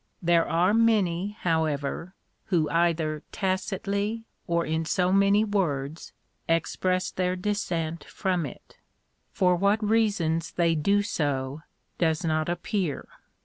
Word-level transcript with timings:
There 0.23 0.49
are 0.49 0.73
many, 0.73 1.37
however, 1.41 2.15
who 2.45 2.67
either 2.71 3.21
tacitly, 3.31 4.23
or 4.47 4.65
in 4.65 4.83
so 4.83 5.11
many 5.13 5.43
words, 5.43 6.11
express 6.49 7.11
their 7.11 7.35
dissent 7.35 8.03
from 8.05 8.47
it. 8.47 8.77
For 9.31 9.55
what 9.55 9.87
reasons 9.87 10.53
they 10.53 10.73
do 10.73 11.03
so, 11.03 11.61
does 11.99 12.23
not 12.25 12.49
appear. 12.49 13.09